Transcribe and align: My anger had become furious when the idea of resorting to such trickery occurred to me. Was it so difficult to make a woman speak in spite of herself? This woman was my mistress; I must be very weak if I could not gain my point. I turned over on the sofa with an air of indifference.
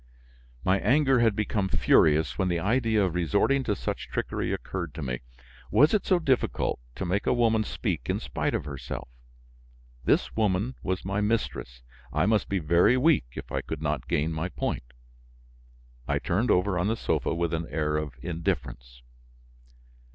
My 0.63 0.79
anger 0.79 1.19
had 1.19 1.35
become 1.35 1.69
furious 1.69 2.35
when 2.35 2.47
the 2.47 2.57
idea 2.59 3.03
of 3.05 3.13
resorting 3.13 3.63
to 3.65 3.75
such 3.75 4.09
trickery 4.09 4.51
occurred 4.51 4.95
to 4.95 5.03
me. 5.03 5.19
Was 5.69 5.93
it 5.93 6.07
so 6.07 6.17
difficult 6.17 6.79
to 6.95 7.05
make 7.05 7.27
a 7.27 7.33
woman 7.33 7.63
speak 7.63 8.09
in 8.09 8.19
spite 8.19 8.55
of 8.55 8.65
herself? 8.65 9.09
This 10.03 10.35
woman 10.35 10.73
was 10.81 11.05
my 11.05 11.21
mistress; 11.21 11.83
I 12.11 12.25
must 12.25 12.49
be 12.49 12.57
very 12.57 12.97
weak 12.97 13.25
if 13.33 13.51
I 13.51 13.61
could 13.61 13.83
not 13.83 14.07
gain 14.07 14.33
my 14.33 14.49
point. 14.49 14.91
I 16.07 16.17
turned 16.17 16.49
over 16.49 16.79
on 16.79 16.87
the 16.87 16.97
sofa 16.97 17.35
with 17.35 17.53
an 17.53 17.67
air 17.69 17.97
of 17.97 18.15
indifference. 18.23 19.03